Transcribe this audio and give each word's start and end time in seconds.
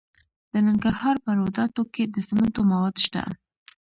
د 0.51 0.53
ننګرهار 0.67 1.15
په 1.25 1.31
روداتو 1.39 1.81
کې 1.93 2.03
د 2.13 2.15
سمنټو 2.27 2.61
مواد 2.71 2.95
شته. 3.05 3.21